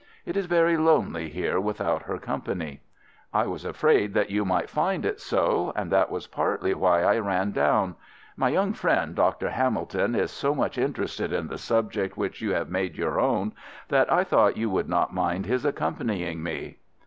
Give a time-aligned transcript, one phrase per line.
[0.25, 2.81] It is very lonely here without her company."
[3.31, 7.19] "I was afraid that you might find it so, and that was partly why I
[7.19, 7.95] ran down.
[8.35, 9.51] My young friend, Dr.
[9.51, 13.53] Hamilton, is so much interested in the subject which you have made your own,
[13.89, 16.77] that I thought you would not mind his accompanying me."